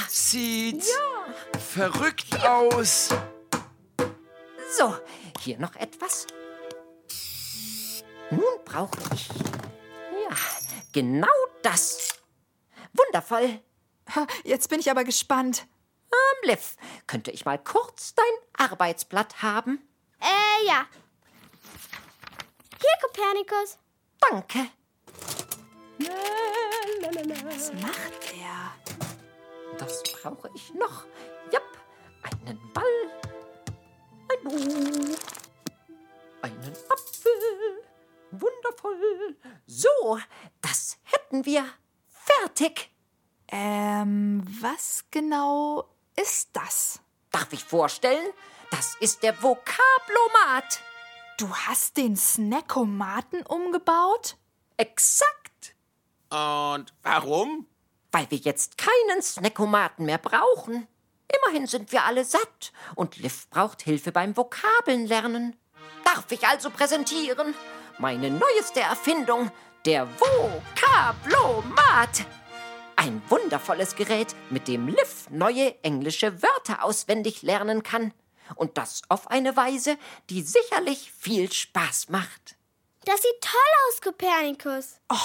Sieht 0.09 0.85
verrückt 1.75 2.45
aus. 2.45 3.11
So, 4.77 4.95
hier 5.41 5.59
noch 5.59 5.75
etwas. 5.77 6.27
Nun 8.31 8.43
brauche 8.65 8.99
ich. 9.15 9.29
Ja, 10.29 10.37
genau 10.93 11.27
das. 11.63 12.09
Wundervoll. 12.93 13.61
Jetzt 14.45 14.69
bin 14.69 14.81
ich 14.81 14.91
aber 14.91 15.05
gespannt. 15.05 15.67
Ähm, 16.13 16.51
Liv, 16.51 16.77
könnte 17.07 17.31
ich 17.31 17.45
mal 17.45 17.59
kurz 17.59 18.15
dein 18.15 18.67
Arbeitsblatt 18.69 19.43
haben? 19.43 19.81
Äh, 20.21 20.67
ja. 20.67 20.87
Hier, 22.79 22.91
Kopernikus. 23.01 23.79
Danke. 24.21 24.69
Was 27.45 27.73
macht 27.75 28.35
er? 28.35 28.75
Das 29.79 30.03
brauche 30.03 30.51
ich 30.55 30.75
noch. 30.75 31.05
Jupp, 31.53 31.79
einen 32.23 32.61
Ball, 32.73 33.16
einen 36.43 36.77
Apfel. 36.89 37.33
Wundervoll. 38.31 39.37
So, 39.67 40.19
das 40.61 40.99
hätten 41.05 41.45
wir. 41.45 41.65
Fertig. 42.09 42.91
Ähm, 43.49 44.43
was 44.61 45.05
genau 45.11 45.89
ist 46.17 46.51
das? 46.53 47.01
Darf 47.31 47.53
ich 47.53 47.65
vorstellen? 47.65 48.27
Das 48.71 48.97
ist 49.01 49.23
der 49.23 49.41
Vokablomat. 49.43 50.81
Du 51.39 51.55
hast 51.55 51.97
den 51.97 52.17
Snackomaten 52.17 53.43
umgebaut? 53.43 54.37
Exakt. 54.77 55.75
Und 56.31 56.93
warum? 57.03 57.67
Weil 58.11 58.31
wir 58.31 58.39
jetzt 58.39 58.79
keinen 58.79 59.23
Snackomaten 59.23 60.07
mehr 60.07 60.19
brauchen. 60.19 60.89
Immerhin 61.35 61.67
sind 61.67 61.91
wir 61.93 62.05
alle 62.05 62.25
satt 62.25 62.73
und 62.95 63.17
Liv 63.17 63.49
braucht 63.51 63.83
Hilfe 63.83 64.13
beim 64.13 64.37
Vokabeln 64.37 65.09
Darf 66.05 66.31
ich 66.31 66.47
also 66.47 66.71
präsentieren? 66.71 67.55
Meine 67.99 68.31
neueste 68.31 68.81
Erfindung, 68.81 69.51
der 69.85 70.09
Vokablomat. 70.21 72.27
Ein 72.97 73.23
wundervolles 73.29 73.97
Gerät, 73.97 74.35
mit 74.51 74.69
dem 74.69 74.89
Liv 74.89 75.27
neue 75.31 75.83
englische 75.83 76.43
Wörter 76.43 76.85
auswendig 76.85 77.43
lernen 77.43 77.83
kann. 77.83 78.13
Und 78.55 78.79
das 78.79 79.03
auf 79.09 79.29
eine 79.31 79.57
Weise, 79.57 79.99
die 80.31 80.43
sicherlich 80.43 81.13
viel 81.13 81.51
Spaß 81.51 82.11
macht. 82.11 82.57
Das 83.05 83.23
sieht 83.23 83.41
toll 83.41 83.61
aus, 83.89 84.01
Kopernikus. 84.01 85.01
Oh, 85.09 85.17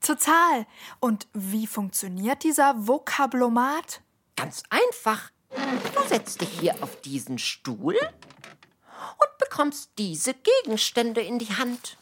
total. 0.00 0.66
Und 1.00 1.26
wie 1.32 1.66
funktioniert 1.66 2.44
dieser 2.44 2.86
Vokablomat? 2.86 4.00
Ganz 4.36 4.62
einfach. 4.70 5.31
Du 5.54 6.08
setzt 6.08 6.40
dich 6.40 6.60
hier 6.60 6.82
auf 6.82 7.00
diesen 7.00 7.38
Stuhl 7.38 7.96
und 7.96 9.38
bekommst 9.38 9.90
diese 9.98 10.34
Gegenstände 10.34 11.20
in 11.20 11.38
die 11.38 11.56
Hand. 11.56 11.96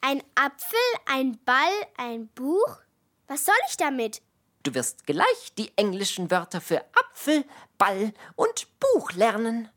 Ein 0.00 0.22
Apfel, 0.34 0.78
ein 1.06 1.38
Ball, 1.44 1.72
ein 1.96 2.28
Buch? 2.28 2.78
Was 3.26 3.44
soll 3.44 3.54
ich 3.68 3.76
damit? 3.76 4.22
Du 4.62 4.74
wirst 4.74 5.06
gleich 5.06 5.52
die 5.58 5.72
englischen 5.76 6.30
Wörter 6.30 6.60
für 6.60 6.84
Apfel, 6.94 7.44
Ball 7.78 8.12
und 8.34 8.68
Buch 8.80 9.12
lernen. 9.12 9.68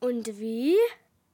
Und 0.00 0.26
wie? 0.38 0.76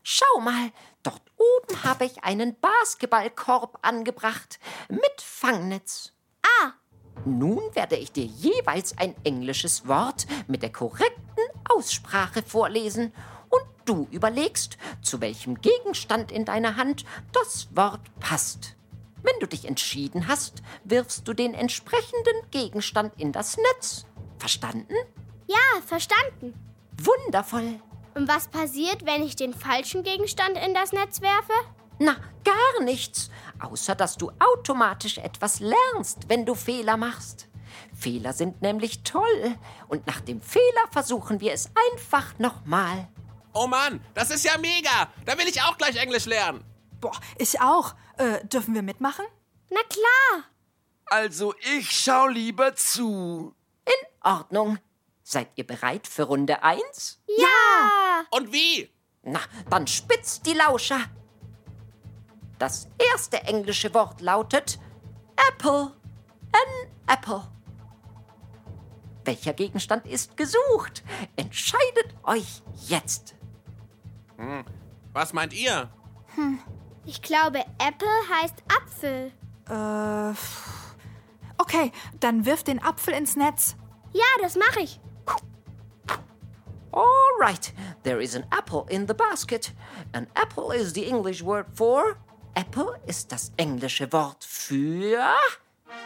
Schau 0.02 0.40
mal, 0.40 0.70
dort 1.02 1.22
oben 1.36 1.82
habe 1.82 2.04
ich 2.04 2.22
einen 2.24 2.58
Basketballkorb 2.60 3.78
angebracht 3.82 4.58
mit 4.88 5.20
Fangnetz. 5.20 6.12
Ah. 6.42 6.72
Nun 7.24 7.60
werde 7.74 7.96
ich 7.96 8.12
dir 8.12 8.24
jeweils 8.24 8.96
ein 8.98 9.14
englisches 9.24 9.86
Wort 9.88 10.26
mit 10.46 10.62
der 10.62 10.72
korrekten 10.72 11.44
Aussprache 11.68 12.42
vorlesen 12.42 13.12
und 13.48 13.62
du 13.84 14.06
überlegst, 14.10 14.76
zu 15.02 15.20
welchem 15.20 15.60
Gegenstand 15.60 16.30
in 16.30 16.44
deiner 16.44 16.76
Hand 16.76 17.04
das 17.32 17.68
Wort 17.74 18.02
passt. 18.20 18.76
Wenn 19.22 19.38
du 19.40 19.46
dich 19.46 19.64
entschieden 19.66 20.28
hast, 20.28 20.62
wirfst 20.84 21.26
du 21.26 21.32
den 21.32 21.54
entsprechenden 21.54 22.50
Gegenstand 22.50 23.18
in 23.18 23.32
das 23.32 23.56
Netz. 23.56 24.04
Verstanden? 24.38 24.94
Ja, 25.46 25.80
verstanden. 25.86 26.54
Wundervoll. 26.98 27.80
Und 28.14 28.28
was 28.28 28.48
passiert, 28.48 29.06
wenn 29.06 29.22
ich 29.22 29.34
den 29.34 29.54
falschen 29.54 30.02
Gegenstand 30.02 30.58
in 30.58 30.74
das 30.74 30.92
Netz 30.92 31.20
werfe? 31.22 31.52
Na, 31.98 32.16
gar 32.44 32.82
nichts, 32.82 33.30
außer 33.60 33.94
dass 33.94 34.16
du 34.16 34.30
automatisch 34.38 35.18
etwas 35.18 35.60
lernst, 35.60 36.28
wenn 36.28 36.44
du 36.44 36.54
Fehler 36.54 36.96
machst. 36.96 37.48
Fehler 37.94 38.32
sind 38.32 38.62
nämlich 38.62 39.02
toll 39.02 39.56
und 39.88 40.06
nach 40.06 40.20
dem 40.20 40.40
Fehler 40.40 40.88
versuchen 40.90 41.40
wir 41.40 41.52
es 41.52 41.70
einfach 41.92 42.38
nochmal. 42.38 43.08
Oh 43.52 43.66
Mann, 43.66 44.04
das 44.14 44.30
ist 44.30 44.44
ja 44.44 44.58
mega! 44.58 45.08
Da 45.24 45.38
will 45.38 45.46
ich 45.46 45.62
auch 45.62 45.78
gleich 45.78 45.96
Englisch 45.96 46.26
lernen. 46.26 46.64
Boah, 47.00 47.18
ich 47.38 47.60
auch. 47.60 47.94
Äh, 48.16 48.44
dürfen 48.46 48.74
wir 48.74 48.82
mitmachen? 48.82 49.24
Na 49.70 49.80
klar. 49.88 50.44
Also 51.06 51.54
ich 51.76 51.90
schau 51.90 52.26
lieber 52.26 52.74
zu. 52.74 53.54
In 53.84 54.08
Ordnung. 54.22 54.78
Seid 55.22 55.50
ihr 55.56 55.66
bereit 55.66 56.06
für 56.06 56.24
Runde 56.24 56.62
1? 56.62 57.22
Ja. 57.38 58.24
Und 58.30 58.52
wie? 58.52 58.90
Na, 59.22 59.40
dann 59.70 59.86
spitzt 59.86 60.46
die 60.46 60.52
Lauscher. 60.52 61.00
Das 62.58 62.88
erste 63.12 63.42
englische 63.42 63.92
Wort 63.94 64.20
lautet 64.20 64.78
Apple. 65.50 65.92
An 66.52 66.90
apple. 67.08 67.42
Welcher 69.24 69.54
Gegenstand 69.54 70.06
ist 70.06 70.36
gesucht? 70.36 71.02
Entscheidet 71.36 72.14
euch 72.22 72.62
jetzt. 72.86 73.34
Hm. 74.36 74.64
Was 75.12 75.32
meint 75.32 75.52
ihr? 75.52 75.90
Hm. 76.34 76.58
Ich 77.04 77.22
glaube, 77.22 77.64
Apple 77.78 78.08
heißt 78.30 78.62
Apfel. 78.68 79.32
Äh. 79.68 80.34
Okay, 81.58 81.92
dann 82.20 82.44
wirf 82.46 82.62
den 82.62 82.82
Apfel 82.82 83.14
ins 83.14 83.36
Netz. 83.36 83.76
Ja, 84.12 84.24
das 84.40 84.56
mache 84.56 84.80
ich. 84.80 85.00
All 86.92 87.38
right, 87.40 87.72
there 88.04 88.22
is 88.22 88.36
an 88.36 88.44
apple 88.56 88.86
in 88.88 89.08
the 89.08 89.14
basket. 89.14 89.72
An 90.12 90.28
apple 90.36 90.72
is 90.72 90.92
the 90.92 91.06
English 91.06 91.42
word 91.42 91.66
for. 91.74 92.16
Apple 92.54 93.00
ist 93.06 93.32
das 93.32 93.52
englische 93.56 94.12
Wort 94.12 94.44
für. 94.44 95.36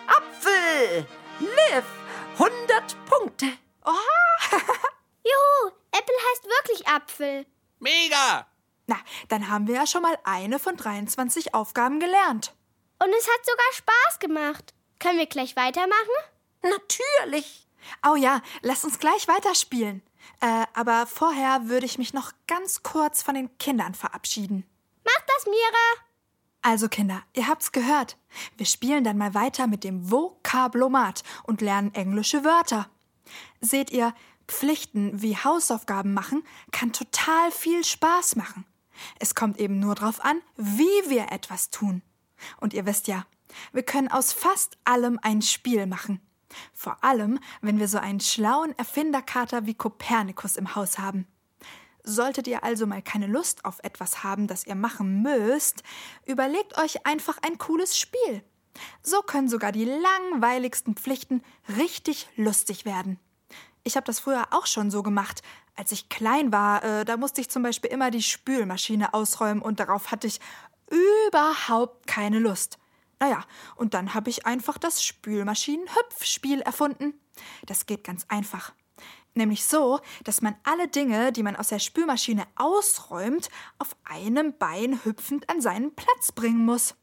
Apfel! 0.07 1.07
Liv! 1.41 1.85
100 2.39 3.05
Punkte. 3.05 3.47
Oha! 3.85 3.95
Juhu, 5.25 5.73
Apple 5.93 6.15
heißt 6.31 6.45
wirklich 6.45 6.89
Apfel. 6.89 7.47
Mega! 7.81 8.47
Na, 8.87 8.97
dann 9.29 9.51
haben 9.51 9.67
wir 9.67 9.75
ja 9.75 9.87
schon 9.87 10.03
mal 10.03 10.19
eine 10.25 10.59
von 10.59 10.77
23 10.77 11.55
Aufgaben 11.55 12.01
gelernt. 12.01 12.55
Und 12.99 13.11
es 13.11 13.29
hat 13.29 13.45
sogar 13.45 13.73
Spaß 13.73 14.19
gemacht. 14.19 14.75
Können 14.99 15.19
wir 15.19 15.27
gleich 15.27 15.55
weitermachen? 15.55 15.95
Natürlich. 16.63 17.67
Oh 18.07 18.17
ja, 18.17 18.41
lass 18.63 18.85
uns 18.85 18.99
gleich 18.99 19.29
weiterspielen. 19.29 20.03
Äh, 20.41 20.65
aber 20.75 21.07
vorher 21.07 21.69
würde 21.69 21.87
ich 21.87 21.99
mich 21.99 22.15
noch 22.15 22.33
ganz 22.47 22.83
kurz 22.83 23.23
von 23.23 23.35
den 23.35 23.57
Kindern 23.59 23.95
verabschieden. 23.95 24.67
Mach 25.05 25.27
das, 25.27 25.47
Mira. 25.47 26.08
Also 26.69 26.91
Kinder, 26.91 27.23
ihr 27.33 27.49
habt's 27.49 27.73
gehört. 27.73 28.19
Wir 28.59 28.67
spielen 28.67 29.03
dann 29.03 29.17
mal 29.17 29.33
weiter 29.33 29.67
mit 29.67 29.85
dem 29.85 30.11
Vokablomat 30.11 31.23
und 31.45 31.63
lernen 31.63 31.95
englische 31.95 32.45
Wörter. 32.45 32.91
Seht 33.63 33.91
ihr, 33.91 34.13
Pflichten 34.47 35.23
wie 35.23 35.35
Hausaufgaben 35.35 36.13
machen 36.13 36.43
kann 36.71 36.93
total 36.93 37.51
viel 37.53 37.85
Spaß 37.85 38.37
machen. 38.37 38.67
Es 39.19 39.35
kommt 39.35 39.59
eben 39.59 39.79
nur 39.81 39.95
darauf 39.95 40.23
an, 40.23 40.43
wie 40.59 41.09
wir 41.09 41.33
etwas 41.33 41.71
tun. 41.71 42.03
Und 42.61 42.75
ihr 42.75 42.85
wisst 42.85 43.09
ja, 43.09 43.25
wir 43.73 43.83
können 43.83 44.09
aus 44.09 44.35
fast 44.35 44.77
allem 44.85 45.19
ein 45.23 45.41
Spiel 45.41 45.87
machen. 45.87 46.21
Vor 46.75 47.03
allem, 47.03 47.39
wenn 47.63 47.79
wir 47.79 47.89
so 47.89 47.97
einen 47.97 48.21
schlauen 48.21 48.77
Erfinderkater 48.77 49.65
wie 49.65 49.73
Kopernikus 49.73 50.57
im 50.57 50.75
Haus 50.75 50.99
haben. 50.99 51.27
Solltet 52.11 52.47
ihr 52.47 52.65
also 52.65 52.87
mal 52.87 53.03
keine 53.03 53.27
Lust 53.27 53.67
auf 53.67 53.81
etwas 53.83 54.25
haben, 54.25 54.47
das 54.47 54.67
ihr 54.67 54.75
machen 54.75 55.21
müsst, 55.21 55.83
überlegt 56.25 56.79
euch 56.79 57.05
einfach 57.05 57.37
ein 57.43 57.59
cooles 57.59 57.99
Spiel. 57.99 58.43
So 59.03 59.21
können 59.21 59.51
sogar 59.51 59.73
die 59.73 59.85
langweiligsten 59.85 60.95
Pflichten 60.95 61.43
richtig 61.77 62.27
lustig 62.35 62.87
werden. 62.87 63.21
Ich 63.85 63.95
habe 63.95 64.07
das 64.07 64.21
früher 64.21 64.47
auch 64.53 64.65
schon 64.65 64.91
so 64.91 65.03
gemacht. 65.03 65.43
Als 65.77 65.93
ich 65.93 66.09
klein 66.09 66.51
war, 66.51 66.83
äh, 66.83 67.05
da 67.05 67.19
musste 67.19 67.43
ich 67.43 67.51
zum 67.51 67.63
Beispiel 67.63 67.91
immer 67.91 68.11
die 68.11 68.23
Spülmaschine 68.23 69.13
ausräumen 69.13 69.61
und 69.61 69.79
darauf 69.79 70.11
hatte 70.11 70.29
ich 70.29 70.41
überhaupt 71.27 72.07
keine 72.07 72.39
Lust. 72.39 72.79
Naja, 73.21 73.45
und 73.77 73.93
dann 73.93 74.15
habe 74.15 74.31
ich 74.31 74.47
einfach 74.47 74.79
das 74.79 75.03
Spülmaschinen-Hüpfspiel 75.03 76.63
erfunden. 76.63 77.21
Das 77.67 77.85
geht 77.85 78.03
ganz 78.03 78.25
einfach. 78.29 78.73
Nämlich 79.39 79.65
so, 79.65 80.01
dass 80.25 80.43
man 80.43 80.57
alle 80.65 80.89
Dinge, 80.89 81.31
die 81.31 81.45
man 81.45 81.55
aus 81.55 81.69
der 81.69 81.79
Spülmaschine 81.79 82.45
ausräumt, 82.57 83.51
auf 83.79 83.97
einem 84.03 84.53
Bein 84.59 85.05
hüpfend 85.05 85.49
an 85.49 85.61
seinen 85.61 85.95
Platz 85.95 86.33
bringen 86.33 86.65
muss. 86.65 86.97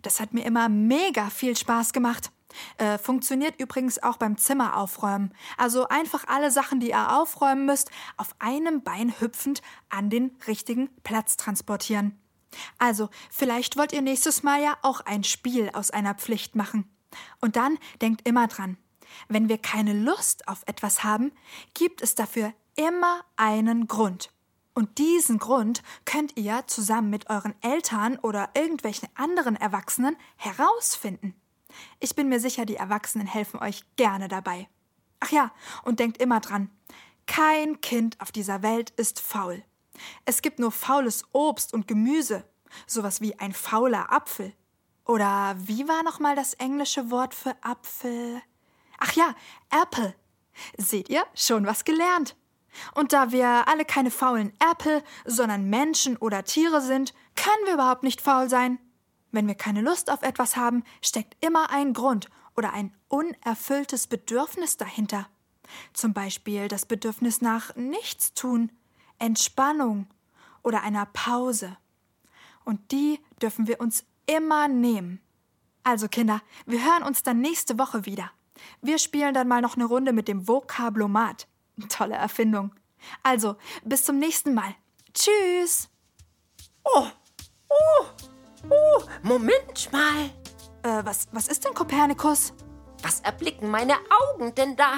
Das 0.00 0.18
hat 0.18 0.32
mir 0.32 0.46
immer 0.46 0.70
mega 0.70 1.28
viel 1.28 1.54
Spaß 1.54 1.92
gemacht. 1.92 2.32
Äh, 2.78 2.96
funktioniert 2.96 3.60
übrigens 3.60 4.02
auch 4.02 4.16
beim 4.16 4.38
Zimmer 4.38 4.78
aufräumen. 4.78 5.34
Also 5.58 5.86
einfach 5.88 6.26
alle 6.26 6.50
Sachen, 6.50 6.80
die 6.80 6.88
ihr 6.88 7.18
aufräumen 7.18 7.66
müsst, 7.66 7.90
auf 8.16 8.34
einem 8.38 8.82
Bein 8.82 9.20
hüpfend 9.20 9.60
an 9.90 10.08
den 10.08 10.38
richtigen 10.46 10.88
Platz 11.02 11.36
transportieren. 11.36 12.18
Also, 12.78 13.10
vielleicht 13.30 13.76
wollt 13.76 13.92
ihr 13.92 14.00
nächstes 14.00 14.42
Mal 14.42 14.62
ja 14.62 14.78
auch 14.80 15.00
ein 15.00 15.24
Spiel 15.24 15.70
aus 15.74 15.90
einer 15.90 16.14
Pflicht 16.14 16.54
machen. 16.54 16.88
Und 17.42 17.56
dann 17.56 17.78
denkt 18.00 18.26
immer 18.26 18.46
dran, 18.46 18.78
wenn 19.28 19.48
wir 19.48 19.58
keine 19.58 19.92
Lust 19.92 20.48
auf 20.48 20.62
etwas 20.66 21.04
haben, 21.04 21.32
gibt 21.74 22.02
es 22.02 22.14
dafür 22.14 22.52
immer 22.76 23.20
einen 23.36 23.86
Grund. 23.86 24.30
Und 24.74 24.98
diesen 24.98 25.38
Grund 25.38 25.82
könnt 26.04 26.36
ihr 26.36 26.64
zusammen 26.66 27.08
mit 27.08 27.30
euren 27.30 27.54
Eltern 27.62 28.18
oder 28.18 28.50
irgendwelchen 28.54 29.08
anderen 29.14 29.54
Erwachsenen 29.54 30.16
herausfinden. 30.36 31.34
Ich 32.00 32.14
bin 32.16 32.28
mir 32.28 32.40
sicher, 32.40 32.66
die 32.66 32.76
Erwachsenen 32.76 33.26
helfen 33.26 33.60
euch 33.60 33.84
gerne 33.96 34.28
dabei. 34.28 34.68
Ach 35.20 35.30
ja, 35.30 35.52
und 35.84 36.00
denkt 36.00 36.20
immer 36.20 36.40
dran, 36.40 36.70
kein 37.26 37.80
Kind 37.80 38.20
auf 38.20 38.32
dieser 38.32 38.62
Welt 38.62 38.90
ist 38.90 39.20
faul. 39.20 39.62
Es 40.24 40.42
gibt 40.42 40.58
nur 40.58 40.72
faules 40.72 41.24
Obst 41.32 41.72
und 41.72 41.86
Gemüse, 41.86 42.44
sowas 42.86 43.20
wie 43.20 43.38
ein 43.38 43.52
fauler 43.52 44.12
Apfel. 44.12 44.52
Oder 45.06 45.54
wie 45.58 45.86
war 45.86 46.02
nochmal 46.02 46.34
das 46.34 46.54
englische 46.54 47.10
Wort 47.10 47.34
für 47.34 47.54
Apfel? 47.62 48.42
Ach 48.98 49.12
ja, 49.12 49.34
Apple. 49.70 50.14
Seht 50.76 51.08
ihr, 51.08 51.24
schon 51.34 51.66
was 51.66 51.84
gelernt. 51.84 52.36
Und 52.94 53.12
da 53.12 53.32
wir 53.32 53.68
alle 53.68 53.84
keine 53.84 54.10
faulen 54.10 54.52
Äpfel, 54.58 55.02
sondern 55.24 55.70
Menschen 55.70 56.16
oder 56.16 56.44
Tiere 56.44 56.80
sind, 56.80 57.14
können 57.36 57.66
wir 57.66 57.74
überhaupt 57.74 58.02
nicht 58.02 58.20
faul 58.20 58.48
sein. 58.48 58.78
Wenn 59.30 59.46
wir 59.46 59.54
keine 59.54 59.80
Lust 59.80 60.10
auf 60.10 60.22
etwas 60.22 60.56
haben, 60.56 60.84
steckt 61.02 61.36
immer 61.44 61.70
ein 61.70 61.92
Grund 61.92 62.28
oder 62.56 62.72
ein 62.72 62.94
unerfülltes 63.08 64.06
Bedürfnis 64.06 64.76
dahinter. 64.76 65.28
Zum 65.92 66.12
Beispiel 66.12 66.68
das 66.68 66.86
Bedürfnis 66.86 67.40
nach 67.40 67.74
Nichtstun, 67.74 68.70
Entspannung 69.18 70.06
oder 70.62 70.82
einer 70.82 71.06
Pause. 71.06 71.76
Und 72.64 72.92
die 72.92 73.20
dürfen 73.40 73.66
wir 73.66 73.80
uns 73.80 74.04
immer 74.26 74.68
nehmen. 74.68 75.20
Also 75.82 76.08
Kinder, 76.08 76.40
wir 76.66 76.82
hören 76.84 77.02
uns 77.02 77.22
dann 77.22 77.40
nächste 77.40 77.78
Woche 77.78 78.06
wieder. 78.06 78.30
Wir 78.82 78.98
spielen 78.98 79.34
dann 79.34 79.48
mal 79.48 79.60
noch 79.60 79.76
eine 79.76 79.84
Runde 79.84 80.12
mit 80.12 80.28
dem 80.28 80.46
Vokablomat. 80.46 81.46
Tolle 81.88 82.14
Erfindung. 82.14 82.74
Also, 83.22 83.56
bis 83.84 84.04
zum 84.04 84.18
nächsten 84.18 84.54
Mal. 84.54 84.74
Tschüss. 85.12 85.88
Oh, 86.84 87.06
oh, 87.68 88.04
oh, 88.70 89.02
Moment 89.22 89.90
mal. 89.92 90.30
Äh, 90.82 91.04
was, 91.04 91.28
was 91.32 91.48
ist 91.48 91.64
denn 91.64 91.74
Kopernikus? 91.74 92.52
Was 93.02 93.20
erblicken 93.20 93.70
meine 93.70 93.94
Augen 94.10 94.54
denn 94.54 94.76
da? 94.76 94.94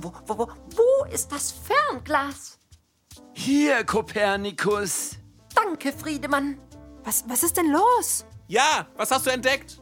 Wo, 0.00 0.12
wo, 0.26 0.38
wo, 0.38 0.48
wo 0.48 1.04
ist 1.10 1.32
das 1.32 1.52
Fernglas? 1.52 2.58
Hier, 3.32 3.84
Kopernikus. 3.84 5.16
Danke, 5.54 5.92
Friedemann. 5.92 6.58
Was, 7.04 7.24
was 7.28 7.42
ist 7.42 7.56
denn 7.56 7.70
los? 7.70 8.24
Ja, 8.48 8.86
was 8.96 9.10
hast 9.10 9.26
du 9.26 9.30
entdeckt? 9.30 9.80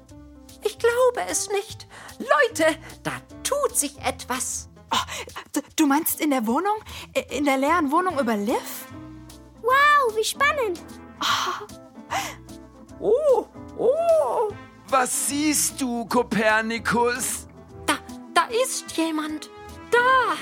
Ich 0.64 0.78
glaube 0.78 1.28
es 1.28 1.50
nicht. 1.50 1.86
Leute, 2.18 2.78
da 3.02 3.12
tut 3.42 3.76
sich 3.76 3.98
etwas. 3.98 4.68
Oh, 4.90 5.60
du 5.76 5.86
meinst 5.86 6.20
in 6.20 6.30
der 6.30 6.46
Wohnung? 6.46 6.76
In 7.30 7.44
der 7.44 7.58
leeren 7.58 7.90
Wohnung 7.90 8.18
über 8.18 8.36
Liv? 8.36 8.86
Wow, 9.62 10.16
wie 10.16 10.24
spannend. 10.24 10.80
Oh, 13.00 13.46
oh. 13.78 14.48
Was 14.88 15.28
siehst 15.28 15.80
du, 15.80 16.04
Kopernikus? 16.06 17.48
Da, 17.86 17.94
da 18.34 18.46
ist 18.62 18.96
jemand. 18.96 19.50
Da. 19.90 20.34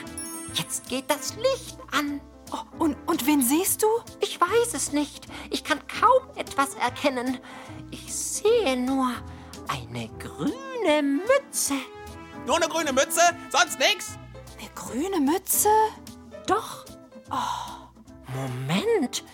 Jetzt 0.55 0.89
geht 0.89 1.11
das 1.11 1.35
Licht 1.37 1.79
an. 1.93 2.21
Oh, 2.53 2.85
und, 2.85 2.97
und 3.07 3.27
wen 3.27 3.43
siehst 3.43 3.83
du? 3.83 3.87
Ich 4.21 4.41
weiß 4.41 4.75
es 4.75 4.93
nicht. 4.93 5.27
Ich 5.51 5.65
kann 5.65 5.81
kaum 5.87 6.37
etwas 6.37 6.75
erkennen. 6.75 7.39
Ich 7.91 8.15
sehe 8.15 8.77
nur 8.77 9.11
eine 9.73 10.09
grüne 10.19 11.03
Mütze. 11.03 11.75
Nur 12.47 12.57
eine 12.57 12.69
grüne 12.69 12.93
Mütze? 12.93 13.21
Sonst 13.51 13.79
nix? 13.79 14.19
Eine 14.59 14.69
grüne 14.75 15.21
Mütze? 15.21 15.69
Doch. 16.47 16.85
Oh. 17.31 17.89
Moment. 18.35 19.25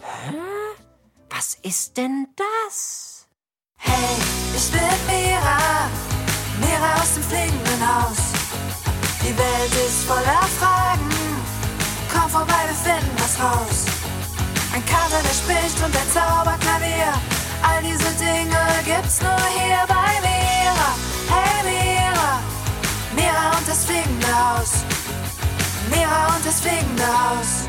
Hä? 0.00 0.34
Was 1.30 1.56
ist 1.62 1.96
denn 1.96 2.28
das? 2.36 3.26
Hey, 3.76 4.16
ich 4.54 4.70
bin 4.70 4.80
Mira, 5.06 5.88
Mira 6.60 6.94
aus 7.00 7.14
dem 7.14 7.22
fliegenden 7.22 7.82
Haus. 7.82 8.18
Die 9.22 9.36
Welt 9.36 9.86
ist 9.86 10.04
voller 10.04 10.46
Fragen, 10.58 11.10
komm 12.12 12.28
vorbei, 12.28 12.64
wir 12.66 12.74
finden 12.74 13.16
was 13.16 13.40
raus. 13.40 13.86
Ein 14.74 14.84
Kater, 14.86 15.22
der 15.22 15.34
spricht 15.34 15.78
und 15.84 15.94
ein 15.96 16.08
Zauberklavier, 16.12 17.12
all 17.62 17.82
diese 17.82 18.10
Dinge 18.18 18.62
gibt's 18.84 19.20
nur 19.20 19.42
hier 19.56 19.84
bei 19.88 20.12
Mira. 20.20 20.90
Hey 21.28 21.62
Mira, 21.64 22.40
Mira 23.14 23.56
und 23.58 23.68
das 23.68 23.84
fliegende 23.84 24.26
Haus. 24.26 24.84
Mira 25.90 26.34
und 26.34 26.46
das 26.46 26.60
fliegende 26.60 27.06
Haus. 27.06 27.61